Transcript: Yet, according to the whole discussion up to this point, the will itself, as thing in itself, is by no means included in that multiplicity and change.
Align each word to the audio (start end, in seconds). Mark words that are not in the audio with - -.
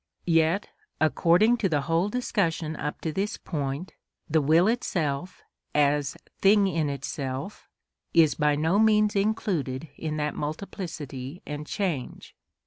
Yet, 0.25 0.67
according 0.99 1.57
to 1.57 1.69
the 1.69 1.81
whole 1.81 2.09
discussion 2.09 2.75
up 2.75 3.01
to 3.01 3.11
this 3.13 3.37
point, 3.37 3.93
the 4.27 4.41
will 4.41 4.67
itself, 4.67 5.43
as 5.75 6.17
thing 6.41 6.65
in 6.65 6.89
itself, 6.89 7.69
is 8.11 8.33
by 8.33 8.55
no 8.55 8.79
means 8.79 9.15
included 9.15 9.89
in 9.97 10.17
that 10.17 10.33
multiplicity 10.33 11.43
and 11.45 11.67
change. 11.67 12.33